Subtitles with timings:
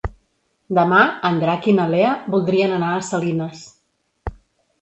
[0.77, 3.63] Demà en Drac i na Lea voldrien anar a Salines.